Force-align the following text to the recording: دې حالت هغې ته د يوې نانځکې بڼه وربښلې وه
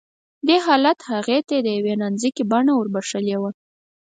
دې 0.47 0.57
حالت 0.65 0.99
هغې 1.11 1.39
ته 1.47 1.55
د 1.65 1.67
يوې 1.77 1.93
نانځکې 2.01 2.43
بڼه 2.51 2.73
وربښلې 2.75 3.35
وه 3.41 3.51